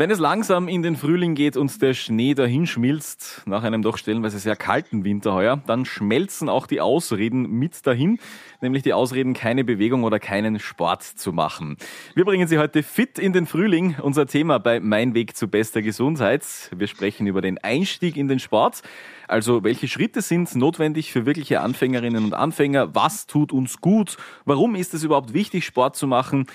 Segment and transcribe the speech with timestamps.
[0.00, 4.38] Wenn es langsam in den Frühling geht und der Schnee dahinschmilzt, nach einem doch stellenweise
[4.38, 8.18] sehr kalten Winter heuer, dann schmelzen auch die Ausreden mit dahin,
[8.62, 11.76] nämlich die Ausreden, keine Bewegung oder keinen Sport zu machen.
[12.14, 13.96] Wir bringen Sie heute fit in den Frühling.
[14.00, 16.46] Unser Thema bei Mein Weg zu bester Gesundheit.
[16.74, 18.80] Wir sprechen über den Einstieg in den Sport.
[19.28, 22.94] Also welche Schritte sind notwendig für wirkliche Anfängerinnen und Anfänger?
[22.94, 24.16] Was tut uns gut?
[24.46, 26.46] Warum ist es überhaupt wichtig, Sport zu machen?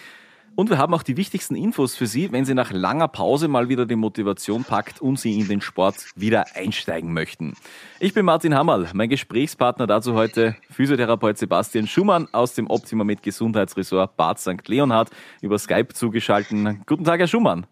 [0.55, 3.67] Und wir haben auch die wichtigsten Infos für Sie, wenn Sie nach langer Pause mal
[3.67, 7.55] wieder die Motivation packt und Sie in den Sport wieder einsteigen möchten.
[7.99, 13.21] Ich bin Martin Hammerl, mein Gesprächspartner dazu heute Physiotherapeut Sebastian Schumann aus dem Optima mit
[13.21, 14.65] Gesundheitsressort Bad St.
[14.67, 15.09] Leonhard
[15.41, 16.45] über Skype zugeschaltet.
[16.85, 17.67] Guten Tag, Herr Schumann.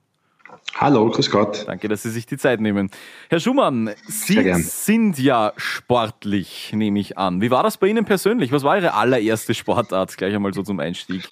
[0.76, 1.64] Hallo, grüß Gott.
[1.68, 2.90] Danke, dass Sie sich die Zeit nehmen.
[3.30, 7.42] Herr Schumann, Sie sind ja sportlich, nehme ich an.
[7.42, 8.52] Wie war das bei Ihnen persönlich?
[8.52, 10.18] Was war Ihre allererste Sportart?
[10.18, 11.30] Gleich einmal so zum Einstieg.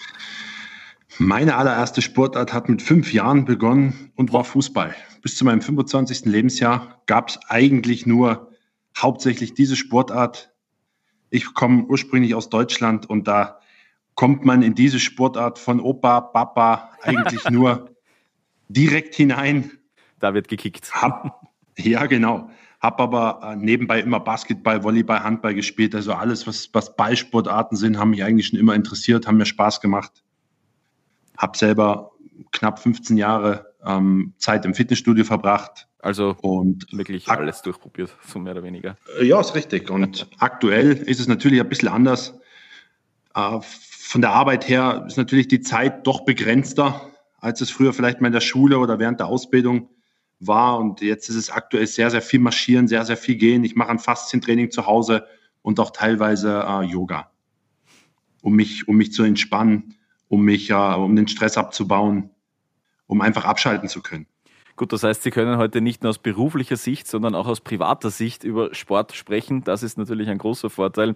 [1.23, 4.95] Meine allererste Sportart hat mit fünf Jahren begonnen und war Fußball.
[5.21, 6.25] Bis zu meinem 25.
[6.25, 8.49] Lebensjahr gab es eigentlich nur
[8.97, 10.51] hauptsächlich diese Sportart.
[11.29, 13.59] Ich komme ursprünglich aus Deutschland und da
[14.15, 17.91] kommt man in diese Sportart von Opa, Papa eigentlich nur
[18.67, 19.69] direkt hinein.
[20.17, 20.91] Da wird gekickt.
[20.91, 22.49] Hab, ja, genau.
[22.79, 25.93] Hab aber äh, nebenbei immer Basketball, Volleyball, Handball gespielt.
[25.93, 29.81] Also alles, was, was Ballsportarten sind, haben mich eigentlich schon immer interessiert, haben mir Spaß
[29.81, 30.23] gemacht.
[31.41, 32.11] Hab selber
[32.51, 35.87] knapp 15 Jahre ähm, Zeit im Fitnessstudio verbracht.
[35.99, 38.97] Also und wirklich alles durchprobiert, so mehr oder weniger.
[39.19, 39.89] Äh, ja, ist richtig.
[39.89, 42.39] Und aktuell ist es natürlich ein bisschen anders.
[43.35, 47.11] Äh, von der Arbeit her ist natürlich die Zeit doch begrenzter
[47.41, 49.89] als es früher vielleicht mal in der Schule oder während der Ausbildung
[50.39, 50.79] war.
[50.79, 53.63] Und jetzt ist es aktuell sehr, sehr viel marschieren, sehr, sehr viel gehen.
[53.63, 55.25] Ich mache ein Faszientraining zu Hause
[55.61, 57.31] und auch teilweise äh, Yoga,
[58.41, 59.95] um mich, um mich zu entspannen,
[60.31, 62.29] um mich, äh, um den Stress abzubauen,
[63.05, 64.27] um einfach abschalten zu können.
[64.77, 68.09] Gut, das heißt, Sie können heute nicht nur aus beruflicher Sicht, sondern auch aus privater
[68.09, 69.65] Sicht über Sport sprechen.
[69.65, 71.15] Das ist natürlich ein großer Vorteil.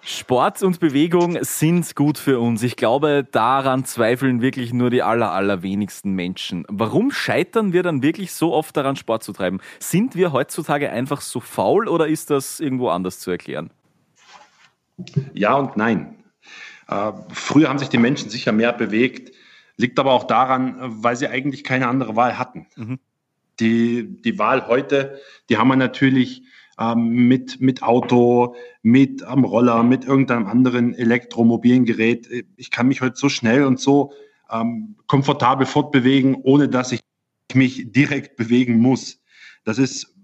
[0.00, 2.62] Sport und Bewegung sind gut für uns.
[2.62, 6.64] Ich glaube, daran zweifeln wirklich nur die aller, allerwenigsten Menschen.
[6.68, 9.60] Warum scheitern wir dann wirklich so oft daran, Sport zu treiben?
[9.80, 13.70] Sind wir heutzutage einfach so faul oder ist das irgendwo anders zu erklären?
[15.34, 16.23] Ja und nein.
[16.88, 19.34] Äh, früher haben sich die Menschen sicher mehr bewegt,
[19.76, 22.66] liegt aber auch daran, weil sie eigentlich keine andere Wahl hatten.
[22.76, 22.98] Mhm.
[23.60, 26.42] Die, die Wahl heute, die haben wir natürlich
[26.78, 32.28] ähm, mit, mit Auto, mit am Roller, mit irgendeinem anderen elektromobilen Gerät.
[32.56, 34.12] Ich kann mich heute so schnell und so
[34.50, 37.00] ähm, komfortabel fortbewegen, ohne dass ich
[37.54, 39.20] mich direkt bewegen muss.
[39.64, 40.14] Das ist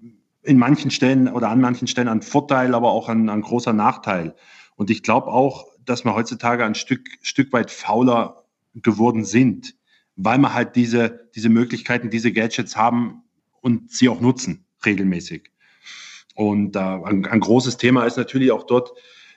[0.42, 4.34] in manchen Stellen oder an manchen Stellen ein Vorteil, aber auch ein, ein großer Nachteil.
[4.74, 9.74] Und ich glaube auch, dass wir heutzutage ein Stück, Stück weit fauler geworden sind,
[10.16, 13.22] weil wir halt diese, diese Möglichkeiten, diese Gadgets haben
[13.60, 15.50] und sie auch nutzen, regelmäßig.
[16.34, 18.92] Und äh, ein, ein großes Thema ist natürlich auch dort,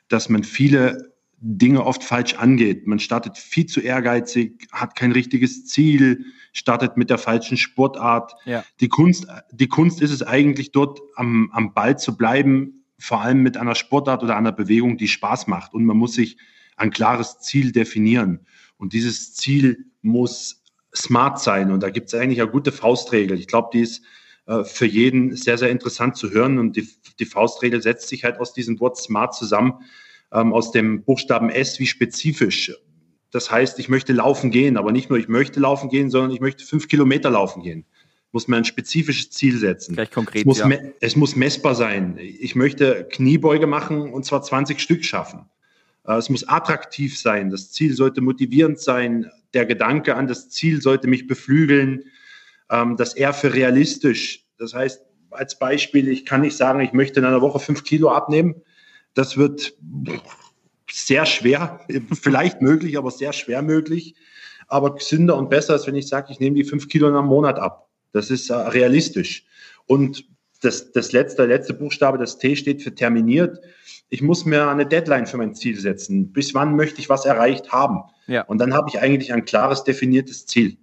[0.08, 2.88] dass man viele Dinge oft falsch angeht.
[2.88, 8.34] Man startet viel zu ehrgeizig, hat kein richtiges Ziel, startet mit der falschen Sportart.
[8.46, 8.64] Ja.
[8.80, 13.44] Die, Kunst, die Kunst ist es eigentlich dort am, am Ball zu bleiben, vor allem
[13.44, 15.74] mit einer Sportart oder einer Bewegung, die Spaß macht.
[15.74, 16.38] Und man muss sich
[16.78, 18.48] ein klares Ziel definieren.
[18.78, 20.64] Und dieses Ziel muss
[20.96, 21.72] smart sein.
[21.72, 23.38] Und da gibt es eigentlich eine gute Faustregel.
[23.38, 24.06] Ich glaube, die ist
[24.46, 26.58] äh, für jeden sehr, sehr interessant zu hören.
[26.58, 26.88] Und die,
[27.20, 29.82] die Faustregel setzt sich halt aus diesem Wort smart zusammen,
[30.32, 32.72] ähm, aus dem Buchstaben S wie spezifisch.
[33.32, 36.40] Das heißt, ich möchte laufen gehen, aber nicht nur ich möchte laufen gehen, sondern ich
[36.40, 37.86] möchte fünf Kilometer laufen gehen.
[38.34, 39.94] Muss mir ein spezifisches Ziel setzen.
[39.96, 40.70] Gleich konkret, es muss, ja.
[41.00, 42.18] es muss messbar sein.
[42.20, 45.46] Ich möchte Kniebeuge machen und zwar 20 Stück schaffen.
[46.06, 47.50] Äh, es muss attraktiv sein.
[47.50, 49.32] Das Ziel sollte motivierend sein.
[49.54, 52.04] Der Gedanke an das Ziel sollte mich beflügeln
[52.74, 54.46] ähm, das eher für realistisch.
[54.58, 58.10] Das heißt, als Beispiel, ich kann nicht sagen, ich möchte in einer Woche fünf Kilo
[58.12, 58.56] abnehmen.
[59.14, 59.78] Das wird
[60.92, 61.80] sehr schwer,
[62.14, 64.16] vielleicht möglich, aber sehr schwer möglich.
[64.68, 67.28] Aber gesünder und besser ist, wenn ich sage, ich nehme die fünf Kilo in einem
[67.28, 67.90] Monat ab.
[68.14, 69.46] Das ist äh, realistisch.
[69.86, 70.26] Und
[70.62, 73.60] das, das letzte, letzte Buchstabe, das T steht für terminiert.
[74.10, 76.32] Ich muss mir eine Deadline für mein Ziel setzen.
[76.32, 78.04] Bis wann möchte ich was erreicht haben?
[78.28, 78.44] Ja.
[78.44, 80.78] Und dann habe ich eigentlich ein klares, definiertes Ziel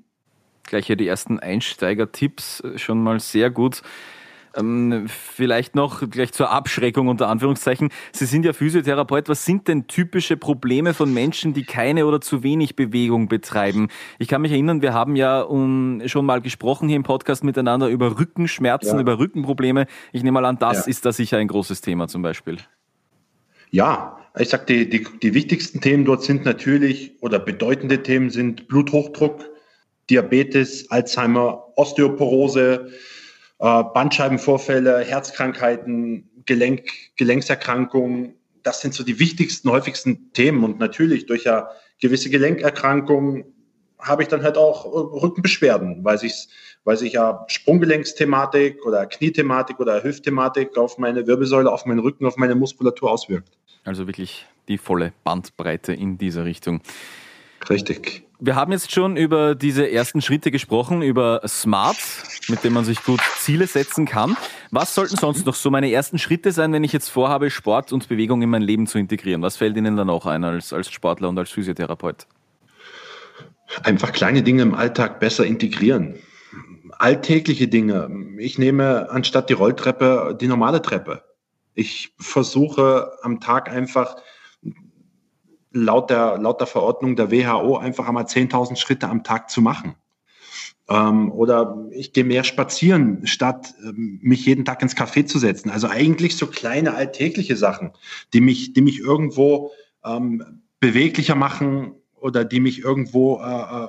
[0.71, 3.83] gleich hier die ersten Einsteiger-Tipps äh, schon mal sehr gut.
[4.57, 7.91] Ähm, vielleicht noch gleich zur Abschreckung unter Anführungszeichen.
[8.13, 9.29] Sie sind ja Physiotherapeut.
[9.29, 13.89] Was sind denn typische Probleme von Menschen, die keine oder zu wenig Bewegung betreiben?
[14.19, 17.89] Ich kann mich erinnern, wir haben ja um, schon mal gesprochen hier im Podcast miteinander
[17.89, 19.01] über Rückenschmerzen, ja.
[19.01, 19.87] über Rückenprobleme.
[20.13, 20.91] Ich nehme mal an, das ja.
[20.91, 22.59] ist da sicher ein großes Thema zum Beispiel.
[23.71, 28.69] Ja, ich sag, die, die, die wichtigsten Themen dort sind natürlich oder bedeutende Themen sind
[28.69, 29.45] Bluthochdruck,
[30.09, 32.91] Diabetes, Alzheimer, Osteoporose,
[33.61, 38.35] äh, Bandscheibenvorfälle, Herzkrankheiten, Gelenk, Gelenkserkrankungen.
[38.63, 40.65] Das sind so die wichtigsten, häufigsten Themen.
[40.65, 41.71] Und natürlich durch ja
[42.01, 43.45] gewisse Gelenkerkrankungen
[43.99, 46.49] habe ich dann halt auch äh, Rückenbeschwerden, weil sich,
[46.85, 52.39] weil sich ja Sprunggelenksthematik oder Kniethematik oder Hüftthematik auf meine Wirbelsäule, auf meinen Rücken, auf
[52.39, 53.59] meine Muskulatur auswirkt.
[53.85, 56.81] Also wirklich die volle Bandbreite in dieser Richtung.
[57.69, 58.23] Richtig.
[58.43, 61.99] Wir haben jetzt schon über diese ersten Schritte gesprochen, über Smart,
[62.49, 64.35] mit dem man sich gut Ziele setzen kann.
[64.71, 68.09] Was sollten sonst noch so meine ersten Schritte sein, wenn ich jetzt vorhabe, Sport und
[68.09, 69.43] Bewegung in mein Leben zu integrieren?
[69.43, 72.27] Was fällt Ihnen dann auch ein als, als Sportler und als Physiotherapeut?
[73.83, 76.15] Einfach kleine Dinge im Alltag besser integrieren.
[76.93, 78.11] Alltägliche Dinge.
[78.39, 81.25] Ich nehme anstatt die Rolltreppe die normale Treppe.
[81.75, 84.17] Ich versuche am Tag einfach
[85.73, 89.95] laut der, laut der Verordnung der WHO einfach einmal 10.000 Schritte am Tag zu machen.
[90.89, 95.71] Ähm, oder ich gehe mehr spazieren, statt ähm, mich jeden Tag ins Café zu setzen.
[95.71, 97.93] Also eigentlich so kleine alltägliche Sachen,
[98.33, 99.71] die mich, die mich irgendwo
[100.05, 103.89] ähm, beweglicher machen oder die mich irgendwo, äh, äh,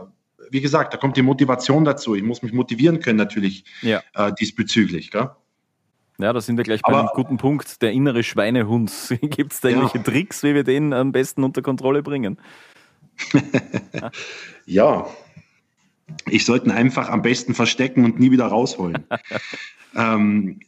[0.51, 2.13] wie gesagt, da kommt die Motivation dazu.
[2.13, 4.03] Ich muss mich motivieren können natürlich ja.
[4.13, 5.09] äh, diesbezüglich.
[5.09, 5.31] Gell?
[6.21, 7.81] Ja, da sind wir gleich bei einem guten Punkt.
[7.81, 8.91] Der innere Schweinehund.
[9.21, 10.03] Gibt es da irgendwelche ja.
[10.03, 12.37] Tricks, wie wir den am besten unter Kontrolle bringen?
[14.65, 15.07] ja,
[16.29, 19.05] ich sollte ihn einfach am besten verstecken und nie wieder rausholen.
[19.95, 20.59] ähm,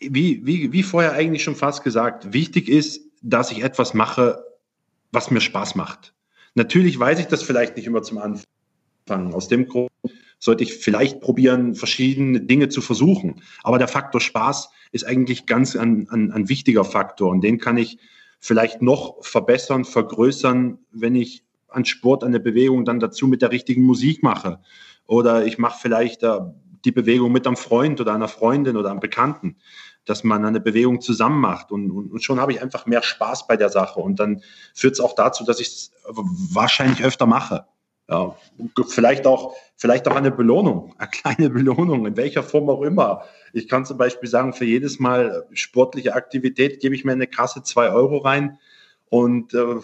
[0.00, 4.44] wie, wie, wie vorher eigentlich schon fast gesagt, wichtig ist, dass ich etwas mache,
[5.12, 6.12] was mir Spaß macht.
[6.54, 9.32] Natürlich weiß ich das vielleicht nicht immer zum Anfang.
[9.32, 9.90] Aus dem Grund
[10.44, 13.40] sollte ich vielleicht probieren, verschiedene Dinge zu versuchen.
[13.62, 17.78] Aber der Faktor Spaß ist eigentlich ganz ein, ein, ein wichtiger Faktor und den kann
[17.78, 17.96] ich
[18.40, 23.52] vielleicht noch verbessern, vergrößern, wenn ich an Sport, an der Bewegung dann dazu mit der
[23.52, 24.60] richtigen Musik mache.
[25.06, 26.40] Oder ich mache vielleicht äh,
[26.84, 29.56] die Bewegung mit einem Freund oder einer Freundin oder einem Bekannten,
[30.04, 31.72] dass man eine Bewegung zusammen macht.
[31.72, 33.98] Und, und, und schon habe ich einfach mehr Spaß bei der Sache.
[33.98, 34.42] Und dann
[34.74, 37.64] führt es auch dazu, dass ich es wahrscheinlich öfter mache.
[38.08, 38.36] Ja,
[38.88, 43.22] vielleicht auch, vielleicht auch eine Belohnung, eine kleine Belohnung, in welcher Form auch immer.
[43.52, 47.62] Ich kann zum Beispiel sagen, für jedes Mal sportliche Aktivität gebe ich mir eine krasse
[47.62, 48.58] zwei Euro rein.
[49.08, 49.76] Und äh,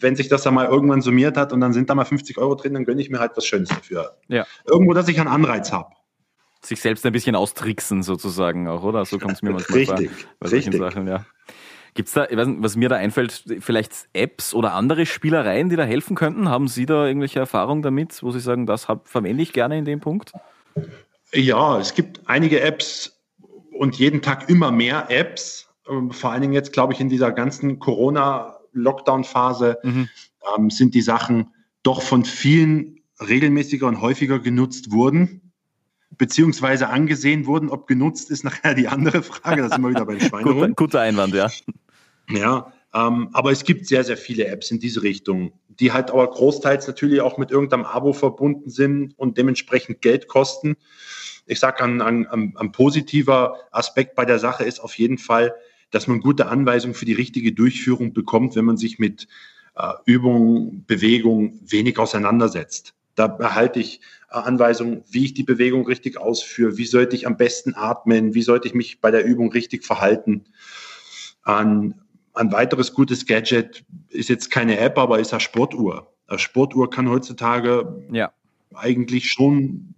[0.00, 2.56] wenn sich das dann mal irgendwann summiert hat und dann sind da mal 50 Euro
[2.56, 4.16] drin, dann gönne ich mir halt was Schönes dafür.
[4.28, 4.46] Ja.
[4.66, 5.94] Irgendwo, dass ich einen Anreiz habe.
[6.64, 9.04] Sich selbst ein bisschen austricksen sozusagen auch, oder?
[9.04, 10.30] So kommt es mir manchmal Richtig, vor.
[10.40, 10.78] Bei richtig.
[10.78, 11.26] Sachen, ja.
[11.94, 16.16] Gibt es da, was mir da einfällt, vielleicht Apps oder andere Spielereien, die da helfen
[16.16, 16.48] könnten?
[16.48, 20.00] Haben Sie da irgendwelche Erfahrungen damit, wo Sie sagen, das verwende ich gerne in dem
[20.00, 20.32] Punkt?
[21.34, 23.20] Ja, es gibt einige Apps
[23.78, 25.68] und jeden Tag immer mehr Apps.
[25.88, 30.08] Ähm, vor allen Dingen jetzt, glaube ich, in dieser ganzen Corona-Lockdown-Phase mhm.
[30.56, 31.52] ähm, sind die Sachen
[31.82, 35.42] doch von vielen regelmäßiger und häufiger genutzt wurden
[36.18, 37.68] beziehungsweise angesehen wurden.
[37.68, 39.62] Ob genutzt ist nachher die andere Frage.
[39.62, 40.54] Das ist immer wieder beim Schweinehund.
[40.54, 41.50] guter, guter Einwand, ja.
[42.36, 46.28] Ja, ähm, aber es gibt sehr, sehr viele Apps in diese Richtung, die halt aber
[46.28, 50.76] großteils natürlich auch mit irgendeinem Abo verbunden sind und dementsprechend Geld kosten.
[51.46, 55.54] Ich sage, ein, ein, ein positiver Aspekt bei der Sache ist auf jeden Fall,
[55.90, 59.26] dass man gute Anweisungen für die richtige Durchführung bekommt, wenn man sich mit
[59.76, 62.94] äh, Übung, Bewegung wenig auseinandersetzt.
[63.14, 67.36] Da erhalte ich äh, Anweisungen, wie ich die Bewegung richtig ausführe, wie sollte ich am
[67.36, 70.44] besten atmen, wie sollte ich mich bei der Übung richtig verhalten.
[71.42, 72.01] An
[72.34, 76.12] ein weiteres gutes Gadget ist jetzt keine App, aber ist eine Sportuhr.
[76.26, 78.32] Eine Sportuhr kann heutzutage ja.
[78.74, 79.94] eigentlich schon,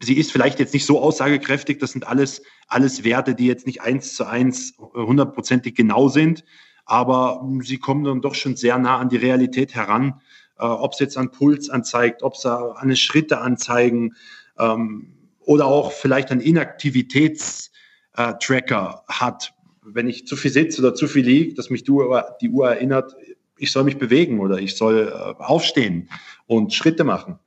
[0.00, 3.82] sie ist vielleicht jetzt nicht so aussagekräftig, das sind alles, alles Werte, die jetzt nicht
[3.82, 6.44] eins zu eins hundertprozentig genau sind,
[6.86, 10.20] aber sie kommen dann doch schon sehr nah an die Realität heran,
[10.58, 14.14] äh, ob es jetzt an Puls anzeigt, ob es an Schritte anzeigen
[14.58, 19.52] ähm, oder auch vielleicht ein Inaktivitätstracker hat,
[19.92, 22.68] wenn ich zu viel sitze oder zu viel liege, dass mich die Uhr, die Uhr
[22.68, 23.14] erinnert,
[23.58, 26.10] ich soll mich bewegen oder ich soll äh, aufstehen
[26.46, 27.38] und Schritte machen.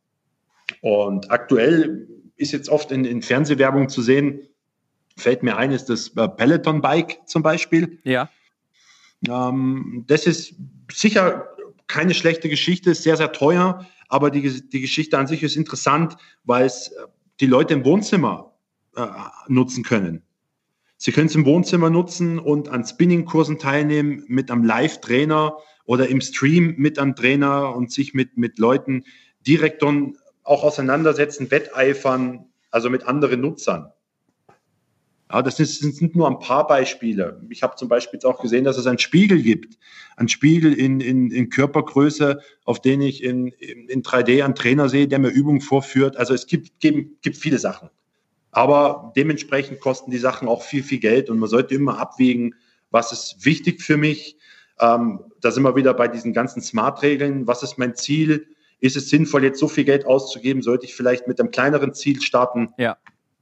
[0.81, 4.41] Und aktuell ist jetzt oft in, in Fernsehwerbung zu sehen,
[5.17, 7.99] fällt mir ein, ist das äh, Peloton Bike zum Beispiel.
[8.03, 8.29] Ja.
[9.27, 10.55] Ähm, das ist
[10.91, 11.47] sicher
[11.87, 16.15] keine schlechte Geschichte, ist sehr, sehr teuer, aber die, die Geschichte an sich ist interessant,
[16.43, 17.05] weil es äh,
[17.39, 18.53] die Leute im Wohnzimmer
[18.95, 19.05] äh,
[19.47, 20.23] nutzen können.
[21.01, 26.19] Sie können es im Wohnzimmer nutzen und an Spinning-Kursen teilnehmen mit einem Live-Trainer oder im
[26.19, 29.05] Stream mit einem Trainer und sich mit, mit Leuten
[29.47, 33.93] direkt dann auch auseinandersetzen, wetteifern, also mit anderen Nutzern.
[35.31, 37.41] Ja, das, sind nur ein paar Beispiele.
[37.49, 39.77] Ich habe zum Beispiel jetzt auch gesehen, dass es einen Spiegel gibt.
[40.17, 44.89] Einen Spiegel in, in, in Körpergröße, auf den ich in, in, in 3D einen Trainer
[44.89, 46.17] sehe, der mir Übungen vorführt.
[46.17, 47.89] Also es gibt, gibt, gibt viele Sachen.
[48.51, 52.55] Aber dementsprechend kosten die Sachen auch viel, viel Geld und man sollte immer abwägen,
[52.91, 54.37] was ist wichtig für mich.
[54.79, 57.47] Ähm, da sind wir wieder bei diesen ganzen Smart-Regeln.
[57.47, 58.47] Was ist mein Ziel?
[58.79, 60.61] Ist es sinnvoll, jetzt so viel Geld auszugeben?
[60.61, 62.73] Sollte ich vielleicht mit einem kleineren Ziel starten?
[62.77, 62.97] Ja.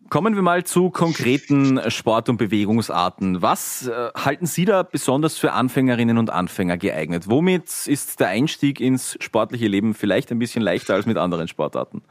[0.09, 3.41] Kommen wir mal zu konkreten Sport- und Bewegungsarten.
[3.41, 7.25] Was äh, halten Sie da besonders für Anfängerinnen und Anfänger geeignet?
[7.27, 12.03] Womit ist der Einstieg ins sportliche Leben vielleicht ein bisschen leichter als mit anderen Sportarten?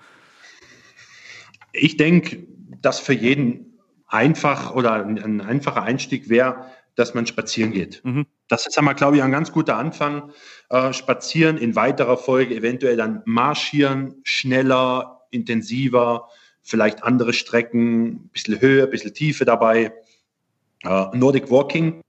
[1.79, 2.47] Ich denke,
[2.83, 8.03] dass für jeden einfach oder ein einfacher Einstieg wäre, dass man spazieren geht.
[8.05, 8.27] Mhm.
[8.49, 10.31] Das ist einmal, glaube ich, ein ganz guter Anfang.
[10.71, 16.29] Äh, spazieren in weiterer Folge, eventuell dann marschieren, schneller, intensiver,
[16.63, 19.93] vielleicht andere Strecken, ein bisschen Höhe, ein bisschen Tiefe dabei.
[20.83, 22.01] Äh, Nordic Walking.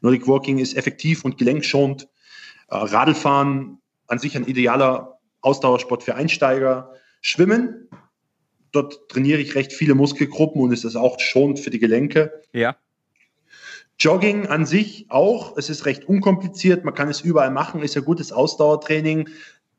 [0.00, 2.08] Nordic Walking ist effektiv und gelenkschonend.
[2.68, 6.94] Äh, Radlfahren an sich ein idealer Ausdauersport für Einsteiger.
[7.20, 7.88] Schwimmen,
[8.72, 12.42] dort trainiere ich recht viele Muskelgruppen und es ist auch schonend für die Gelenke.
[12.52, 12.76] Ja.
[13.98, 18.00] Jogging an sich auch, es ist recht unkompliziert, man kann es überall machen, ist ja
[18.00, 19.28] gutes Ausdauertraining.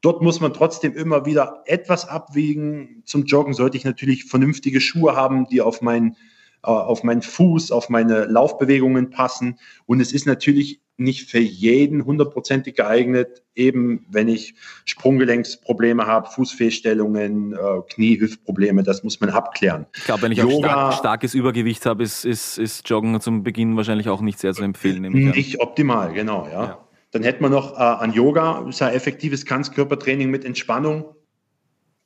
[0.02, 3.04] Dort muss man trotzdem immer wieder etwas abwiegen.
[3.06, 6.16] Zum Joggen sollte ich natürlich vernünftige Schuhe haben, die auf meinen
[6.64, 9.60] äh, auf meinen Fuß, auf meine Laufbewegungen passen.
[9.86, 17.54] Und es ist natürlich nicht für jeden hundertprozentig geeignet, eben wenn ich Sprunggelenksprobleme habe, Fußfehlstellungen,
[17.54, 17.58] äh,
[17.90, 19.88] Kniehüftprobleme, das muss man abklären.
[19.96, 23.76] Ich glaube, wenn ich Yoga, stark, starkes Übergewicht habe, ist, ist, ist Joggen zum Beginn
[23.76, 25.02] wahrscheinlich auch nicht sehr zu empfehlen.
[25.02, 26.64] Nicht optimal, genau, ja.
[26.64, 26.88] ja.
[27.12, 31.16] Dann hätten wir noch äh, an Yoga, ein effektives Ganzkörpertraining mit Entspannung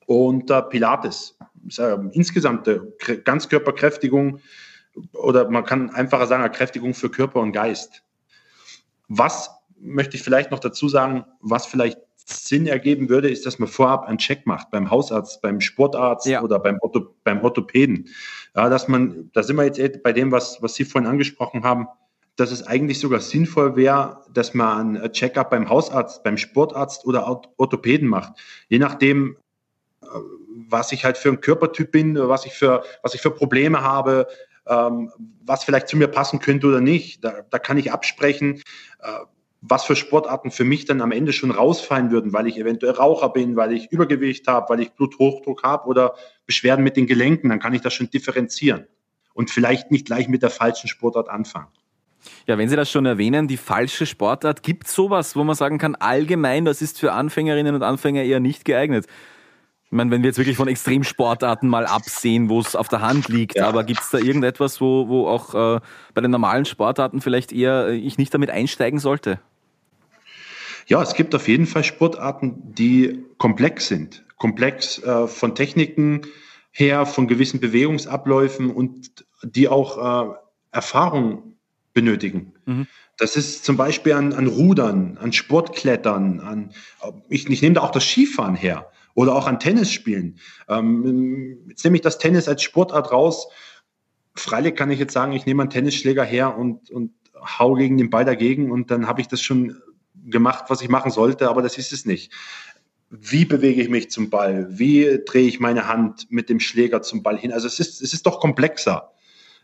[0.05, 1.37] und äh, Pilates.
[1.77, 2.69] Äh, insgesamt
[3.25, 4.39] Ganzkörperkräftigung
[5.13, 8.03] oder man kann einfacher sagen, Kräftigung für Körper und Geist.
[9.07, 11.99] Was möchte ich vielleicht noch dazu sagen, was vielleicht
[12.29, 16.41] Sinn ergeben würde, ist, dass man vorab einen Check macht beim Hausarzt, beim Sportarzt ja.
[16.41, 18.09] oder beim, Ortho, beim Orthopäden.
[18.55, 21.87] Ja, dass man, da sind wir jetzt bei dem, was, was Sie vorhin angesprochen haben,
[22.35, 27.41] dass es eigentlich sogar sinnvoll wäre, dass man ein Check-up beim Hausarzt, beim Sportarzt oder
[27.57, 28.33] Orthopäden macht.
[28.67, 29.37] Je nachdem,
[30.01, 30.07] äh,
[30.69, 34.27] was ich halt für ein Körpertyp bin, was ich für, was ich für Probleme habe,
[34.67, 35.11] ähm,
[35.45, 37.23] was vielleicht zu mir passen könnte oder nicht.
[37.23, 38.61] Da, da kann ich absprechen,
[39.01, 39.11] äh,
[39.61, 43.29] was für Sportarten für mich dann am Ende schon rausfallen würden, weil ich eventuell Raucher
[43.29, 47.49] bin, weil ich Übergewicht habe, weil ich Bluthochdruck habe oder Beschwerden mit den Gelenken.
[47.49, 48.87] Dann kann ich das schon differenzieren
[49.33, 51.67] und vielleicht nicht gleich mit der falschen Sportart anfangen.
[52.45, 55.77] Ja, wenn Sie das schon erwähnen, die falsche Sportart, gibt es sowas, wo man sagen
[55.77, 59.05] kann, allgemein, das ist für Anfängerinnen und Anfänger eher nicht geeignet?
[59.89, 63.29] Ich meine, wenn wir jetzt wirklich von Extremsportarten mal absehen, wo es auf der Hand
[63.29, 63.69] liegt, ja.
[63.69, 65.79] aber gibt es da irgendetwas, wo, wo auch äh,
[66.13, 69.39] bei den normalen Sportarten vielleicht eher äh, ich nicht damit einsteigen sollte?
[70.87, 74.25] Ja, es gibt auf jeden Fall Sportarten, die komplex sind.
[74.35, 76.21] Komplex äh, von Techniken
[76.71, 80.33] her, von gewissen Bewegungsabläufen und die auch äh,
[80.73, 81.55] Erfahrung
[81.93, 82.53] benötigen.
[82.65, 82.87] Mhm.
[83.17, 86.71] Das ist zum Beispiel an, an Rudern, an Sportklettern, an,
[87.29, 90.37] ich, ich nehme da auch das Skifahren her oder auch an Tennis spielen.
[90.69, 93.47] Ähm, jetzt nehme ich das Tennis als Sportart raus.
[94.35, 98.11] Freilich kann ich jetzt sagen, ich nehme einen Tennisschläger her und, und hau gegen den
[98.11, 99.81] Ball dagegen und dann habe ich das schon
[100.13, 102.31] gemacht, was ich machen sollte, aber das ist es nicht.
[103.09, 104.67] Wie bewege ich mich zum Ball?
[104.77, 107.51] Wie drehe ich meine Hand mit dem Schläger zum Ball hin?
[107.51, 109.13] Also es ist, es ist doch komplexer.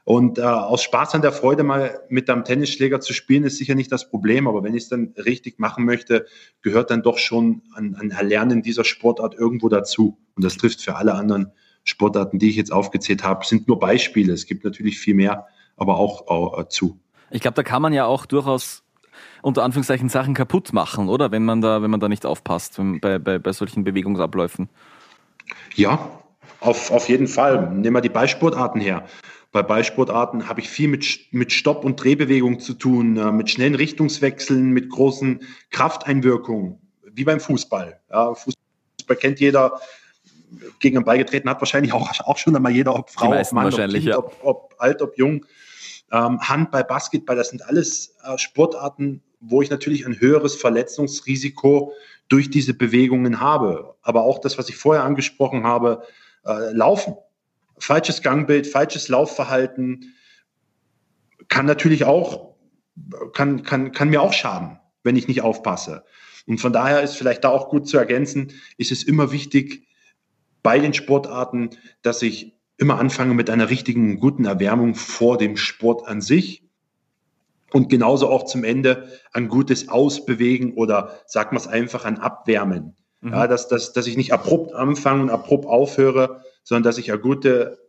[0.05, 3.73] Und äh, aus Spaß an der Freude mal mit einem Tennisschläger zu spielen, ist sicher
[3.73, 4.47] nicht das Problem.
[4.47, 6.25] Aber wenn ich es dann richtig machen möchte,
[6.61, 10.17] gehört dann doch schon ein, ein Erlernen dieser Sportart irgendwo dazu.
[10.35, 11.53] Und das trifft für alle anderen
[11.85, 14.33] Sportarten, die ich jetzt aufgezählt habe, sind nur Beispiele.
[14.33, 16.99] Es gibt natürlich viel mehr, aber auch, auch äh, zu.
[17.31, 18.83] Ich glaube, da kann man ja auch durchaus
[19.41, 21.31] unter Anführungszeichen Sachen kaputt machen, oder?
[21.31, 24.69] Wenn man da, wenn man da nicht aufpasst bei, bei, bei solchen Bewegungsabläufen.
[25.75, 26.23] Ja,
[26.59, 27.71] auf, auf jeden Fall.
[27.73, 29.05] Nehmen wir die Ballsportarten her.
[29.53, 33.75] Bei Ballsportarten habe ich viel mit, mit Stopp- und Drehbewegung zu tun, äh, mit schnellen
[33.75, 38.01] Richtungswechseln, mit großen Krafteinwirkungen, wie beim Fußball.
[38.09, 39.79] Ja, Fußball kennt jeder,
[40.79, 43.67] gegen einen Ball getreten hat wahrscheinlich auch, auch schon einmal jeder, ob Frau, ob Mann,
[43.67, 44.17] ob, kind, ja.
[44.17, 45.45] ob, ob, alt, ob jung.
[46.11, 51.93] Ähm, Handball, Basketball, das sind alles äh, Sportarten, wo ich natürlich ein höheres Verletzungsrisiko
[52.27, 53.95] durch diese Bewegungen habe.
[54.01, 56.01] Aber auch das, was ich vorher angesprochen habe,
[56.43, 57.15] äh, Laufen.
[57.83, 60.13] Falsches Gangbild, falsches Laufverhalten
[61.49, 62.55] kann natürlich auch,
[63.33, 66.05] kann, kann, kann mir auch schaden, wenn ich nicht aufpasse.
[66.47, 69.87] Und von daher ist vielleicht da auch gut zu ergänzen, ist es immer wichtig
[70.61, 71.71] bei den Sportarten,
[72.01, 76.63] dass ich immer anfange mit einer richtigen, guten Erwärmung vor dem Sport an sich
[77.71, 82.95] und genauso auch zum Ende ein gutes Ausbewegen oder sagen wir es einfach ein Abwärmen.
[83.23, 83.31] Mhm.
[83.31, 87.21] Ja, dass, dass, dass ich nicht abrupt anfange und abrupt aufhöre, sondern dass ich eine
[87.21, 87.79] gute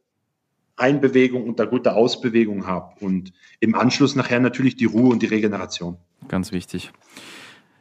[0.76, 5.26] Einbewegung und eine gute Ausbewegung habe und im Anschluss nachher natürlich die Ruhe und die
[5.26, 5.98] Regeneration.
[6.28, 6.90] Ganz wichtig.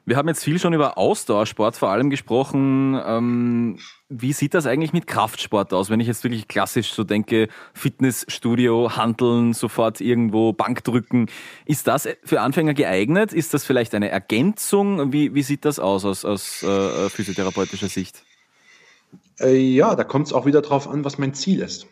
[0.05, 3.00] Wir haben jetzt viel schon über Ausdauersport vor allem gesprochen.
[3.05, 3.79] Ähm,
[4.10, 5.89] wie sieht das eigentlich mit Kraftsport aus?
[5.89, 11.27] Wenn ich jetzt wirklich klassisch so denke, Fitnessstudio, Handeln, sofort irgendwo Bankdrücken.
[11.65, 13.31] Ist das für Anfänger geeignet?
[13.31, 15.13] Ist das vielleicht eine Ergänzung?
[15.13, 18.24] Wie, wie sieht das aus aus, aus äh, physiotherapeutischer Sicht?
[19.39, 21.88] Äh, ja, da kommt es auch wieder drauf an, was mein Ziel ist.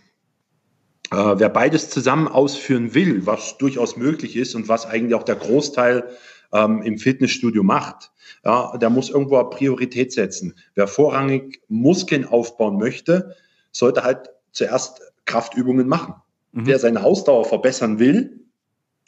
[1.11, 5.35] Äh, wer beides zusammen ausführen will, was durchaus möglich ist und was eigentlich auch der
[5.35, 6.09] Großteil
[6.53, 8.11] ähm, im Fitnessstudio macht,
[8.43, 10.55] ja, der muss irgendwo eine Priorität setzen.
[10.75, 13.35] Wer vorrangig Muskeln aufbauen möchte,
[13.71, 16.15] sollte halt zuerst Kraftübungen machen.
[16.51, 16.65] Mhm.
[16.65, 18.45] Wer seine Ausdauer verbessern will,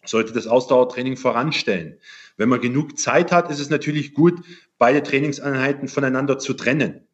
[0.06, 1.98] sollte das Ausdauertraining voranstellen.
[2.38, 4.42] Wenn man genug Zeit hat, ist es natürlich gut,
[4.78, 7.08] beide Trainingseinheiten voneinander zu trennen.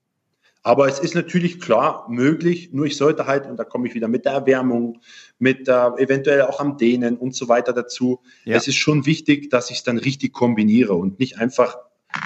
[0.61, 4.09] Aber es ist natürlich klar möglich, nur ich sollte halt, und da komme ich wieder
[4.09, 4.99] mit der Erwärmung,
[5.37, 8.21] mit äh, eventuell auch am Dehnen und so weiter dazu.
[8.43, 8.57] Ja.
[8.57, 11.77] Es ist schon wichtig, dass ich es dann richtig kombiniere und nicht einfach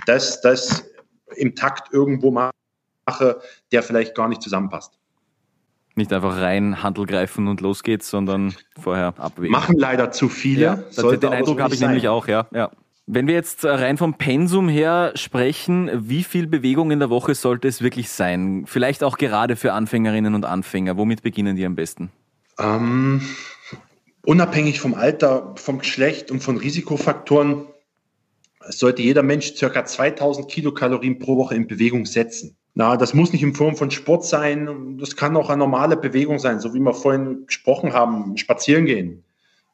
[0.07, 0.89] das, das
[1.35, 3.39] im Takt irgendwo mache,
[3.71, 4.97] der vielleicht gar nicht zusammenpasst.
[5.95, 9.51] Nicht einfach rein Handel greifen und los geht's, sondern vorher abwägen.
[9.51, 10.61] Machen leider zu viele.
[10.97, 11.89] Ja, den Eindruck habe ich sein.
[11.89, 12.47] nämlich auch, ja.
[12.51, 12.71] ja.
[13.05, 17.67] Wenn wir jetzt rein vom Pensum her sprechen, wie viel Bewegung in der Woche sollte
[17.67, 18.63] es wirklich sein?
[18.65, 20.95] Vielleicht auch gerade für Anfängerinnen und Anfänger.
[20.95, 22.11] Womit beginnen die am besten?
[22.57, 23.21] Ähm,
[24.25, 27.67] unabhängig vom Alter, vom Geschlecht und von Risikofaktoren
[28.69, 32.55] sollte jeder Mensch circa 2000 Kilokalorien pro Woche in Bewegung setzen.
[32.73, 34.97] Na, das muss nicht in Form von Sport sein.
[34.97, 38.37] Das kann auch eine normale Bewegung sein, so wie wir vorhin gesprochen haben.
[38.37, 39.25] Spazieren gehen,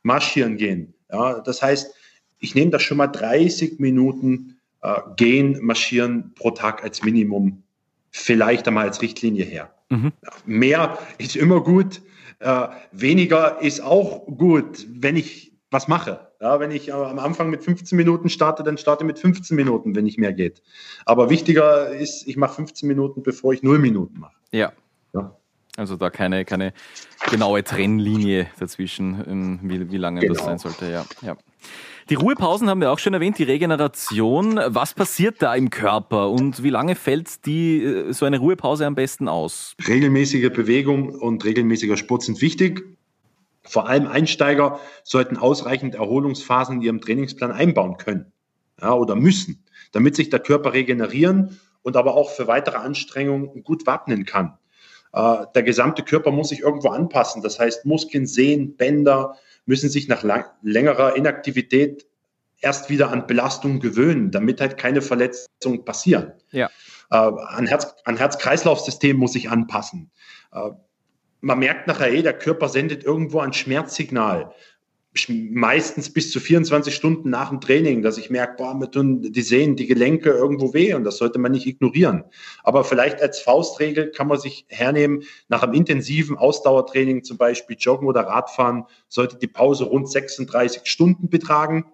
[0.02, 0.96] marschieren gehen.
[1.12, 1.94] Ja, das heißt,
[2.40, 7.64] ich nehme das schon mal 30 Minuten äh, gehen, marschieren pro Tag als Minimum,
[8.12, 9.74] vielleicht einmal als Richtlinie her.
[9.90, 10.14] Mhm.
[10.46, 12.02] Mehr ist immer gut,
[12.40, 16.28] äh, weniger ist auch gut, wenn ich was mache.
[16.42, 19.96] Ja, wenn ich äh, am Anfang mit 15 Minuten starte, dann starte mit 15 Minuten,
[19.96, 20.62] wenn nicht mehr geht.
[21.06, 24.36] Aber wichtiger ist, ich mache 15 Minuten, bevor ich 0 Minuten mache.
[24.52, 24.72] Ja.
[25.14, 25.36] ja.
[25.80, 26.74] Also da keine, keine
[27.32, 30.34] genaue Trennlinie dazwischen, wie, wie lange genau.
[30.34, 30.92] das sein sollte.
[30.92, 31.06] Ja.
[31.22, 31.38] ja.
[32.10, 34.60] Die Ruhepausen haben wir auch schon erwähnt, die Regeneration.
[34.66, 38.96] Was passiert da im Körper und wie lange fällt die, äh, so eine Ruhepause am
[38.96, 39.76] besten aus?
[39.88, 42.84] Regelmäßige Bewegung und regelmäßiger Sport sind wichtig.
[43.64, 48.32] Vor allem Einsteiger sollten ausreichend Erholungsphasen in ihrem Trainingsplan einbauen können
[48.82, 53.86] ja, oder müssen, damit sich der Körper regenerieren und aber auch für weitere Anstrengungen gut
[53.86, 54.58] wappnen kann.
[55.14, 57.42] Äh, der gesamte Körper muss sich irgendwo anpassen.
[57.42, 62.06] Das heißt, Muskeln, Sehnen, Bänder, müssen sich nach lang, längerer Inaktivität
[62.62, 66.34] erst wieder an Belastung gewöhnen, damit halt keine Verletzungen passieren.
[66.52, 66.70] Ja.
[67.12, 70.12] Äh, an Herz, an Herz-Kreislauf-System muss sich anpassen.
[70.52, 70.72] Äh,
[71.42, 74.52] man merkt nachher, eh, der Körper sendet irgendwo ein Schmerzsignal
[75.28, 79.42] meistens bis zu 24 Stunden nach dem Training, dass ich merke, boah, mir tun die
[79.42, 82.24] Sehnen, die Gelenke irgendwo weh und das sollte man nicht ignorieren.
[82.64, 88.08] Aber vielleicht als Faustregel kann man sich hernehmen, nach einem intensiven Ausdauertraining, zum Beispiel Joggen
[88.08, 91.86] oder Radfahren, sollte die Pause rund 36 Stunden betragen.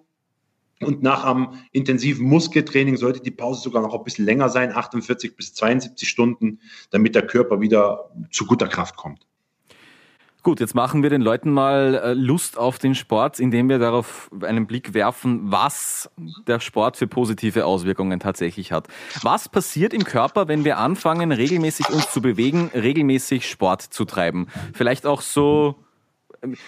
[0.81, 5.37] Und nach einem intensiven Muskeltraining sollte die Pause sogar noch ein bisschen länger sein, 48
[5.37, 6.59] bis 72 Stunden,
[6.91, 9.25] damit der Körper wieder zu guter Kraft kommt.
[10.45, 14.29] Gut, jetzt machen wir den Leuten mal äh, Lust auf den Sport, indem wir darauf
[14.43, 16.07] einen Blick werfen, was
[16.45, 18.87] der Sport für positive Auswirkungen tatsächlich hat.
[19.23, 24.47] Was passiert im Körper, wenn wir anfangen, regelmäßig uns zu bewegen, regelmäßig Sport zu treiben?
[24.75, 25.73] Vielleicht auch so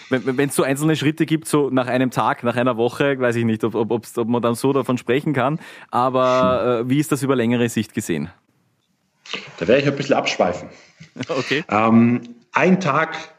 [0.10, 3.46] wenn es so einzelne Schritte gibt, so nach einem Tag, nach einer Woche, weiß ich
[3.46, 5.60] nicht, ob, ob, ob man dann so davon sprechen kann,
[5.92, 8.32] aber äh, wie ist das über längere Sicht gesehen?
[9.60, 10.70] Da werde ich ein bisschen abschweifen.
[11.30, 11.64] Okay.
[11.70, 12.22] Ähm,
[12.54, 13.37] ein Tag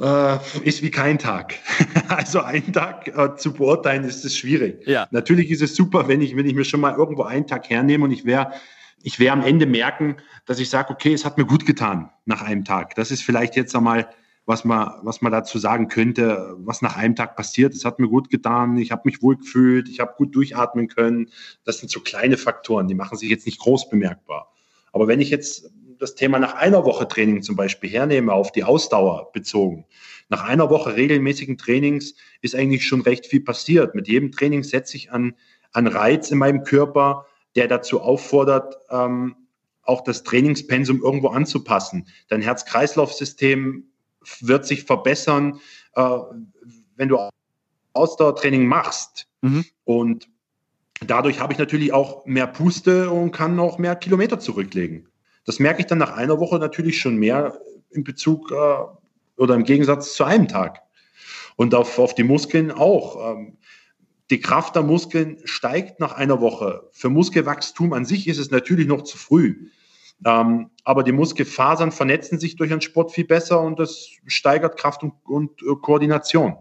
[0.00, 1.54] äh, ist wie kein Tag.
[2.08, 4.86] also einen Tag äh, zu beurteilen, ist es schwierig.
[4.86, 5.08] Ja.
[5.10, 8.04] Natürlich ist es super, wenn ich, wenn ich mir schon mal irgendwo einen Tag hernehme
[8.04, 8.52] und ich wäre
[9.02, 12.42] ich werde am Ende merken, dass ich sage, okay, es hat mir gut getan nach
[12.42, 12.94] einem Tag.
[12.94, 14.08] Das ist vielleicht jetzt einmal,
[14.46, 17.74] was man, was man dazu sagen könnte, was nach einem Tag passiert.
[17.74, 21.30] Es hat mir gut getan, ich habe mich wohl gefühlt, ich habe gut durchatmen können.
[21.64, 24.52] Das sind so kleine Faktoren, die machen sich jetzt nicht groß bemerkbar.
[24.92, 28.64] Aber wenn ich jetzt das Thema nach einer Woche Training zum Beispiel hernehme, auf die
[28.64, 29.86] Ausdauer bezogen.
[30.28, 33.94] Nach einer Woche regelmäßigen Trainings ist eigentlich schon recht viel passiert.
[33.94, 35.34] Mit jedem Training setze ich an,
[35.72, 39.36] an Reiz in meinem Körper, der dazu auffordert, ähm,
[39.82, 42.06] auch das Trainingspensum irgendwo anzupassen.
[42.28, 43.84] Dein Herz-Kreislauf-System
[44.40, 45.60] wird sich verbessern,
[45.94, 46.18] äh,
[46.96, 47.18] wenn du
[47.94, 49.26] Ausdauertraining machst.
[49.40, 49.64] Mhm.
[49.84, 50.28] Und
[51.00, 55.08] dadurch habe ich natürlich auch mehr Puste und kann auch mehr Kilometer zurücklegen.
[55.48, 57.58] Das merke ich dann nach einer Woche natürlich schon mehr
[57.88, 60.82] in Bezug äh, oder im Gegensatz zu einem Tag.
[61.56, 63.32] Und auf, auf die Muskeln auch.
[63.32, 63.56] Ähm,
[64.28, 66.90] die Kraft der Muskeln steigt nach einer Woche.
[66.92, 69.70] Für Muskelwachstum an sich ist es natürlich noch zu früh.
[70.22, 75.02] Ähm, aber die Muskelfasern vernetzen sich durch den Sport viel besser und das steigert Kraft
[75.02, 76.58] und, und äh, Koordination.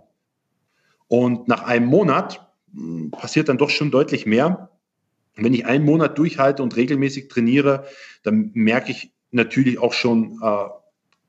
[1.10, 4.70] Und nach einem Monat mh, hm, passiert dann doch schon deutlich mehr.
[5.38, 7.86] Wenn ich einen Monat durchhalte und regelmäßig trainiere,
[8.24, 10.66] dann merke ich natürlich auch schon äh,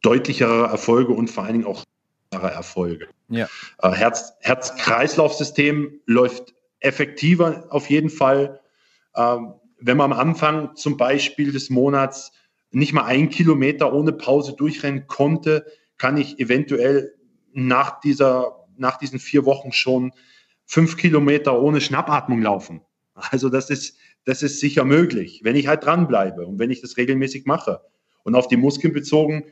[0.03, 1.85] deutlichere Erfolge und vor allen Dingen auch
[2.31, 3.09] Erfolge.
[3.29, 3.49] Ja.
[3.83, 8.61] Äh, Herz, Herz-Kreislauf-System läuft effektiver auf jeden Fall.
[9.17, 12.33] Ähm, wenn man am Anfang zum Beispiel des Monats
[12.71, 15.67] nicht mal ein Kilometer ohne Pause durchrennen konnte,
[15.97, 17.15] kann ich eventuell
[17.53, 20.13] nach, dieser, nach diesen vier Wochen schon
[20.65, 22.83] fünf Kilometer ohne Schnappatmung laufen.
[23.31, 26.97] Also das ist, das ist sicher möglich, wenn ich halt dranbleibe und wenn ich das
[26.97, 27.81] regelmäßig mache.
[28.25, 29.45] Und auf die Muskeln bezogen,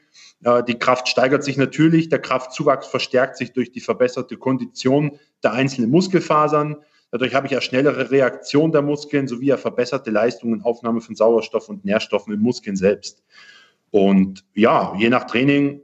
[0.44, 5.52] äh, die Kraft steigert sich natürlich, der Kraftzuwachs verstärkt sich durch die verbesserte Kondition der
[5.52, 6.76] einzelnen Muskelfasern.
[7.10, 11.14] Dadurch habe ich eine schnellere Reaktion der Muskeln sowie eine verbesserte Leistung und Aufnahme von
[11.14, 13.22] Sauerstoff und Nährstoffen im Muskeln selbst.
[13.90, 15.80] Und ja, je nach Training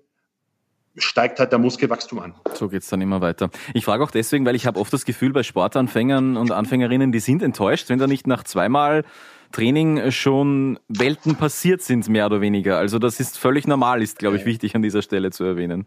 [0.96, 2.34] steigt halt der Muskelwachstum an.
[2.54, 3.50] So geht es dann immer weiter.
[3.74, 7.20] Ich frage auch deswegen, weil ich habe oft das Gefühl bei Sportanfängern und Anfängerinnen, die
[7.20, 9.04] sind enttäuscht, wenn da nicht nach zweimal
[9.52, 12.78] Training schon Welten passiert sind, mehr oder weniger.
[12.78, 15.86] Also das ist völlig normal, ist, glaube ich, wichtig an dieser Stelle zu erwähnen.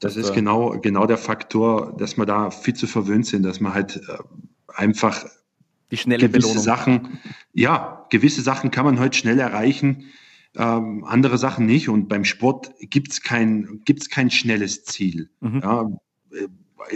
[0.00, 3.74] Das ist genau, genau der Faktor, dass wir da viel zu verwöhnt sind, dass man
[3.74, 4.18] halt äh,
[4.68, 5.26] einfach
[5.90, 6.62] die schnelle gewisse Belohnung.
[6.62, 7.18] Sachen,
[7.52, 10.04] ja, gewisse Sachen kann man heute schnell erreichen,
[10.56, 11.88] ähm, andere Sachen nicht.
[11.88, 15.30] Und beim Sport gibt's kein, gibt's kein schnelles Ziel.
[15.40, 15.60] Mhm.
[15.62, 15.90] Ja,
[16.32, 16.48] äh,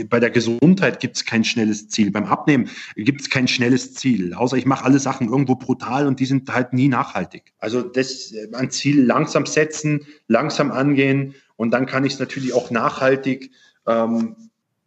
[0.05, 2.11] bei der Gesundheit gibt's kein schnelles Ziel.
[2.11, 4.35] Beim Abnehmen gibt's kein schnelles Ziel.
[4.35, 7.53] Außer ich mache alle Sachen irgendwo brutal und die sind halt nie nachhaltig.
[7.59, 12.55] Also das äh, ein Ziel langsam setzen, langsam angehen und dann kann ich es natürlich
[12.55, 13.53] auch nachhaltig
[13.87, 14.37] ähm,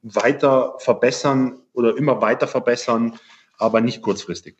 [0.01, 3.17] weiter verbessern oder immer weiter verbessern,
[3.57, 4.57] aber nicht kurzfristig.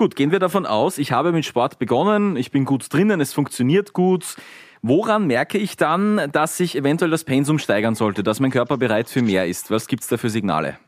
[0.00, 3.34] Gut, gehen wir davon aus, ich habe mit Sport begonnen, ich bin gut drinnen, es
[3.34, 4.36] funktioniert gut.
[4.80, 9.10] Woran merke ich dann, dass ich eventuell das Pensum steigern sollte, dass mein Körper bereit
[9.10, 9.70] für mehr ist?
[9.70, 10.78] Was gibt es da für Signale?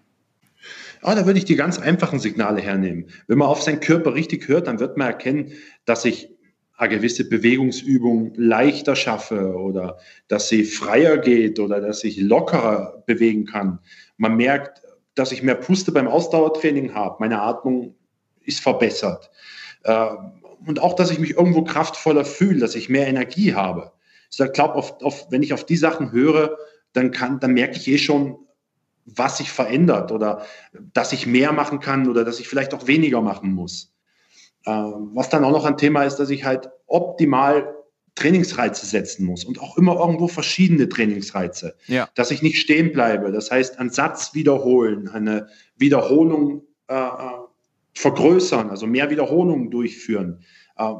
[1.02, 3.10] Ah, da würde ich die ganz einfachen Signale hernehmen.
[3.26, 5.52] Wenn man auf seinen Körper richtig hört, dann wird man erkennen,
[5.84, 6.30] dass ich
[6.78, 9.98] eine gewisse Bewegungsübung leichter schaffe oder
[10.28, 13.78] dass sie freier geht oder dass ich lockerer bewegen kann.
[14.16, 14.80] Man merkt,
[15.14, 17.16] dass ich mehr Puste beim Ausdauertraining habe.
[17.20, 17.94] Meine Atmung
[18.44, 19.30] ist verbessert.
[19.84, 20.06] Äh,
[20.66, 23.92] und auch, dass ich mich irgendwo kraftvoller fühle, dass ich mehr Energie habe.
[24.30, 26.56] Ich glaube, auf, auf, wenn ich auf die Sachen höre,
[26.92, 28.38] dann, kann, dann merke ich eh schon,
[29.04, 33.20] was sich verändert oder dass ich mehr machen kann oder dass ich vielleicht auch weniger
[33.20, 33.92] machen muss.
[34.64, 37.74] Äh, was dann auch noch ein Thema ist, dass ich halt optimal
[38.14, 42.08] Trainingsreize setzen muss und auch immer irgendwo verschiedene Trainingsreize, ja.
[42.14, 43.32] dass ich nicht stehen bleibe.
[43.32, 47.41] Das heißt, einen Satz wiederholen, eine Wiederholung äh, äh
[47.94, 50.44] vergrößern, also mehr Wiederholungen durchführen,
[50.76, 50.92] äh,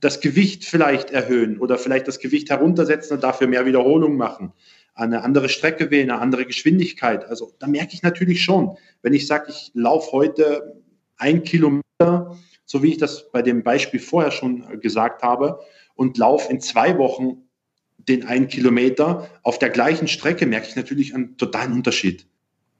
[0.00, 4.52] das Gewicht vielleicht erhöhen oder vielleicht das Gewicht heruntersetzen und dafür mehr Wiederholungen machen,
[4.94, 7.24] eine andere Strecke wählen, eine andere Geschwindigkeit.
[7.24, 10.82] Also da merke ich natürlich schon, wenn ich sage, ich laufe heute
[11.16, 15.60] ein Kilometer, so wie ich das bei dem Beispiel vorher schon gesagt habe,
[15.94, 17.48] und laufe in zwei Wochen
[17.96, 22.26] den einen Kilometer auf der gleichen Strecke, merke ich natürlich einen totalen Unterschied.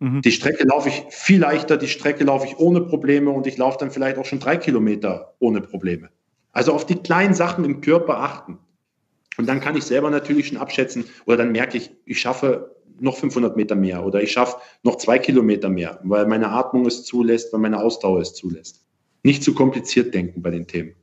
[0.02, 0.20] Mhm.
[0.20, 3.78] Die Strecke laufe ich viel leichter, die Strecke laufe ich ohne Probleme und ich laufe
[3.78, 6.10] dann vielleicht auch schon drei Kilometer ohne Probleme.
[6.50, 8.58] Also auf die kleinen Sachen im Körper achten.
[9.38, 13.16] Und dann kann ich selber natürlich schon abschätzen oder dann merke ich, ich schaffe noch
[13.16, 17.52] 500 Meter mehr oder ich schaffe noch zwei Kilometer mehr, weil meine Atmung es zulässt,
[17.52, 18.84] weil meine Ausdauer es zulässt.
[19.22, 20.96] Nicht zu kompliziert denken bei den Themen.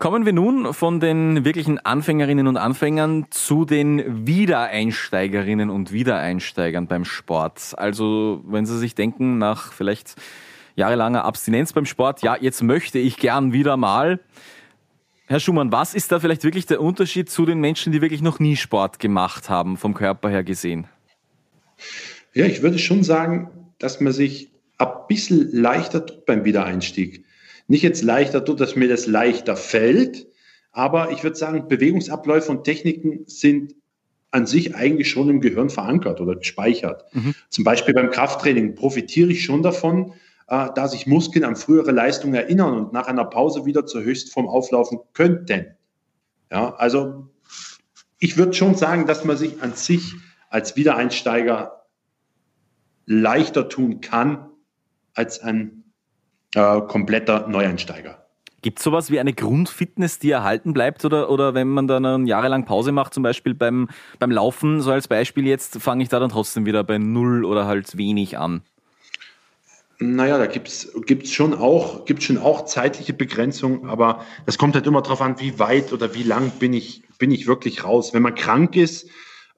[0.00, 7.04] Kommen wir nun von den wirklichen Anfängerinnen und Anfängern zu den Wiedereinsteigerinnen und Wiedereinsteigern beim
[7.04, 7.74] Sport.
[7.76, 10.14] Also wenn Sie sich denken, nach vielleicht
[10.74, 14.20] jahrelanger Abstinenz beim Sport, ja, jetzt möchte ich gern wieder mal.
[15.26, 18.38] Herr Schumann, was ist da vielleicht wirklich der Unterschied zu den Menschen, die wirklich noch
[18.38, 20.86] nie Sport gemacht haben, vom Körper her gesehen?
[22.32, 27.26] Ja, ich würde schon sagen, dass man sich ein bisschen leichter tut beim Wiedereinstieg
[27.70, 30.26] nicht jetzt leichter tut, dass mir das leichter fällt,
[30.72, 33.74] Aber ich würde sagen, Bewegungsabläufe und Techniken sind
[34.30, 37.04] an sich eigentlich schon im Gehirn verankert oder gespeichert.
[37.12, 37.34] Mhm.
[37.48, 40.12] Zum Beispiel beim Krafttraining profitiere ich schon davon,
[40.46, 44.48] äh, da sich Muskeln an frühere Leistungen erinnern und nach einer Pause wieder zur Höchstform
[44.48, 45.74] auflaufen könnten.
[46.52, 47.28] Ja, also
[48.20, 50.14] ich würde schon sagen, dass man sich an sich
[50.48, 51.86] als Wiedereinsteiger
[53.06, 54.48] leichter tun kann
[55.14, 55.89] als ein
[56.54, 58.26] äh, kompletter Neueinsteiger.
[58.62, 61.04] Gibt es sowas wie eine Grundfitness, die erhalten bleibt?
[61.04, 64.90] Oder, oder wenn man dann eine jahrelang Pause macht, zum Beispiel beim, beim Laufen, so
[64.90, 68.62] als Beispiel jetzt, fange ich da dann trotzdem wieder bei null oder halt wenig an?
[69.98, 74.86] Naja, da gibt es schon, auch, gibt's schon auch zeitliche Begrenzungen, aber das kommt halt
[74.86, 78.14] immer darauf an, wie weit oder wie lang bin ich, bin ich wirklich raus.
[78.14, 79.08] Wenn man krank ist,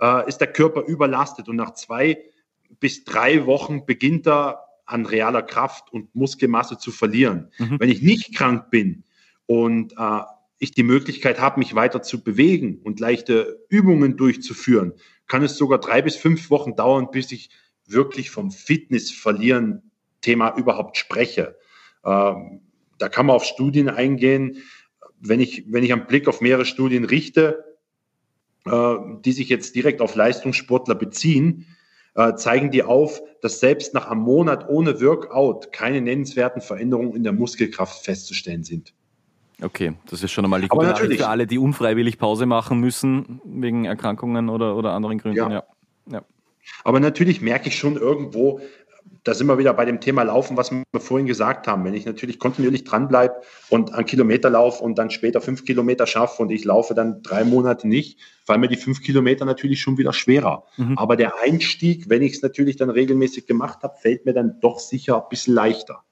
[0.01, 2.19] äh, ist der Körper überlastet und nach zwei
[2.81, 7.51] bis drei Wochen beginnt er an realer Kraft und Muskelmasse zu verlieren.
[7.59, 7.81] Mhm.
[7.81, 9.05] Wenn ich nicht krank bin
[9.47, 10.21] und äh,
[10.59, 14.93] ich die Möglichkeit habe, mich weiter zu bewegen und leichte Übungen durchzuführen,
[15.27, 17.51] kann es sogar drei bis fünf Wochen dauern, bis ich
[17.87, 19.91] wirklich vom Fitness verlieren
[20.21, 21.57] Thema überhaupt spreche.
[22.05, 22.61] Ähm,
[22.99, 24.59] da kann man auf Studien eingehen.
[25.19, 27.65] Wenn ich, wenn ich einen Blick auf mehrere Studien richte,
[28.65, 31.67] äh, die sich jetzt direkt auf Leistungssportler beziehen,
[32.15, 37.23] äh, zeigen die auf, dass selbst nach einem Monat ohne Workout keine nennenswerten Veränderungen in
[37.23, 38.95] der Muskelkraft festzustellen sind.
[39.63, 43.41] Okay, das ist schon einmal die gute Nachricht für alle, die unfreiwillig Pause machen müssen
[43.45, 45.39] wegen Erkrankungen oder, oder anderen Gründen.
[45.39, 45.51] Ja.
[45.51, 45.63] Ja.
[46.11, 46.23] ja.
[46.85, 48.61] Aber natürlich merke ich schon irgendwo,
[49.25, 51.85] da sind wir wieder bei dem Thema Laufen, was wir vorhin gesagt haben.
[51.85, 53.37] Wenn ich natürlich kontinuierlich dranbleibe
[53.71, 57.45] und einen Kilometer laufe und dann später fünf Kilometer schaffe und ich laufe dann drei
[57.45, 60.65] Monate nicht, fallen mir die fünf Kilometer natürlich schon wieder schwerer.
[60.77, 60.99] Mhm.
[60.99, 64.81] Aber der Einstieg, wenn ich es natürlich dann regelmäßig gemacht habe, fällt mir dann doch
[64.81, 66.03] sicher ein bisschen leichter.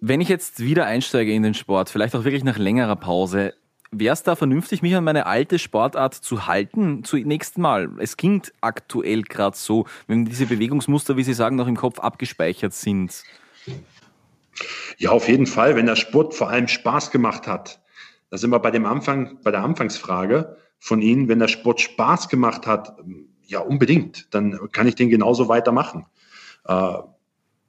[0.00, 3.54] Wenn ich jetzt wieder einsteige in den Sport, vielleicht auch wirklich nach längerer Pause,
[3.90, 7.90] Wäre es da vernünftig, mich an meine alte Sportart zu halten zunächst mal?
[7.98, 12.72] Es klingt aktuell gerade so, wenn diese Bewegungsmuster, wie Sie sagen, noch im Kopf abgespeichert
[12.72, 13.22] sind.
[14.98, 17.80] Ja, auf jeden Fall, wenn der Sport vor allem Spaß gemacht hat.
[18.30, 22.28] Da sind wir bei dem Anfang, bei der Anfangsfrage von Ihnen, wenn der Sport Spaß
[22.28, 22.96] gemacht hat,
[23.46, 26.06] ja, unbedingt, dann kann ich den genauso weitermachen.
[26.66, 26.98] Äh,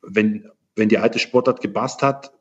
[0.01, 2.31] wenn, wenn die alte Sportart gepasst hat,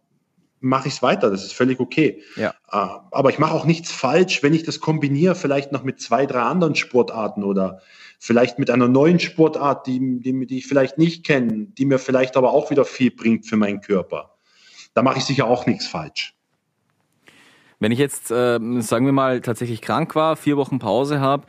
[0.60, 1.30] mache ich es weiter.
[1.30, 2.22] Das ist völlig okay.
[2.36, 2.50] Ja.
[2.70, 6.26] Äh, aber ich mache auch nichts falsch, wenn ich das kombiniere, vielleicht noch mit zwei,
[6.26, 7.80] drei anderen Sportarten oder
[8.18, 12.36] vielleicht mit einer neuen Sportart, die, die, die ich vielleicht nicht kenne, die mir vielleicht
[12.36, 14.36] aber auch wieder viel bringt für meinen Körper.
[14.94, 16.34] Da mache ich sicher auch nichts falsch.
[17.78, 21.46] Wenn ich jetzt, äh, sagen wir mal, tatsächlich krank war, vier Wochen Pause habe,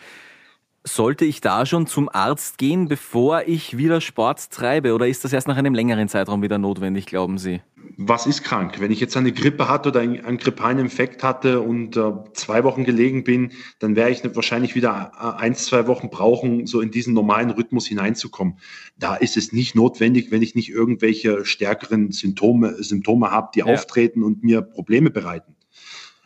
[0.88, 4.93] sollte ich da schon zum Arzt gehen, bevor ich wieder Sport treibe?
[4.93, 7.62] Oder ist das erst nach einem längeren Zeitraum wieder notwendig, glauben Sie?
[8.00, 8.80] Was ist krank?
[8.80, 12.84] Wenn ich jetzt eine Grippe hatte oder einen, grippalen Infekt hatte und äh, zwei Wochen
[12.84, 17.13] gelegen bin, dann werde ich wahrscheinlich wieder äh, ein, zwei Wochen brauchen, so in diesen
[17.13, 18.60] normalen Rhythmus hineinzukommen.
[18.97, 23.65] Da ist es nicht notwendig, wenn ich nicht irgendwelche stärkeren Symptome, Symptome habe, die ja.
[23.65, 25.57] auftreten und mir Probleme bereiten.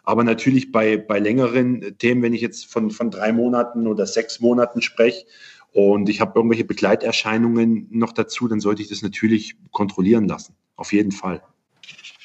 [0.04, 4.40] Aber natürlich bei, bei längeren Themen, wenn ich jetzt von, von drei Monaten oder sechs
[4.40, 5.26] Monaten spreche
[5.74, 10.56] und ich habe irgendwelche Begleiterscheinungen noch dazu, dann sollte ich das natürlich kontrollieren lassen.
[10.76, 11.42] Auf jeden Fall.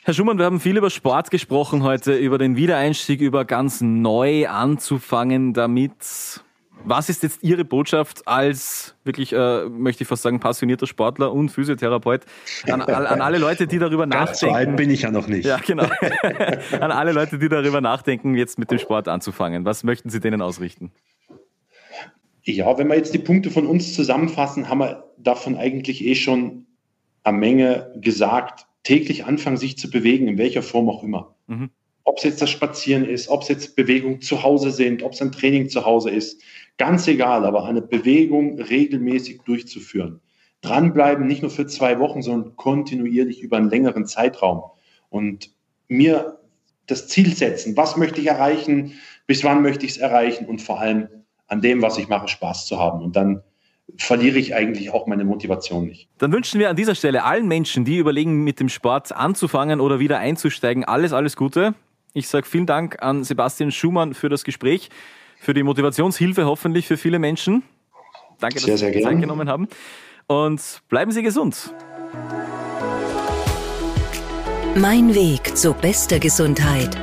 [0.04, 4.48] Herr Schumann, wir haben viel über Sport gesprochen heute, über den Wiedereinstieg, über ganz neu
[4.48, 6.44] anzufangen damit.
[6.84, 11.48] Was ist jetzt Ihre Botschaft als wirklich, äh, möchte ich fast sagen, passionierter Sportler und
[11.48, 12.24] Physiotherapeut
[12.66, 14.26] an, an alle Leute, die darüber nachdenken?
[14.26, 15.44] Ganz so alt bin ich ja noch nicht.
[15.44, 15.84] Ja, genau.
[16.80, 19.64] an alle Leute, die darüber nachdenken, jetzt mit dem Sport anzufangen.
[19.64, 20.92] Was möchten Sie denen ausrichten?
[22.44, 26.66] Ja, wenn wir jetzt die Punkte von uns zusammenfassen, haben wir davon eigentlich eh schon
[27.24, 28.66] eine Menge gesagt.
[28.84, 31.34] Täglich anfangen, sich zu bewegen, in welcher Form auch immer.
[31.48, 31.70] Mhm.
[32.08, 35.20] Ob es jetzt das Spazieren ist, ob es jetzt Bewegungen zu Hause sind, ob es
[35.20, 36.40] ein Training zu Hause ist,
[36.78, 40.20] ganz egal, aber eine Bewegung regelmäßig durchzuführen.
[40.62, 44.62] Dranbleiben, nicht nur für zwei Wochen, sondern kontinuierlich über einen längeren Zeitraum.
[45.10, 45.50] Und
[45.88, 46.38] mir
[46.86, 48.92] das Ziel setzen, was möchte ich erreichen,
[49.26, 51.08] bis wann möchte ich es erreichen und vor allem
[51.48, 53.02] an dem, was ich mache, Spaß zu haben.
[53.02, 53.42] Und dann
[53.98, 56.08] verliere ich eigentlich auch meine Motivation nicht.
[56.18, 59.98] Dann wünschen wir an dieser Stelle allen Menschen, die überlegen, mit dem Sport anzufangen oder
[59.98, 61.74] wieder einzusteigen, alles, alles Gute.
[62.12, 64.88] Ich sage vielen Dank an Sebastian Schumann für das Gespräch,
[65.38, 67.62] für die Motivationshilfe hoffentlich für viele Menschen.
[68.40, 69.68] Danke, dass sehr, Sie Zeit genommen haben.
[70.26, 71.74] Und bleiben Sie gesund.
[74.74, 76.96] Mein Weg zu bester Gesundheit.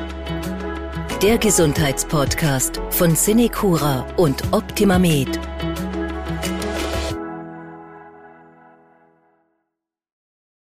[1.24, 5.40] Der Gesundheitspodcast von Cinecura und Optimamed.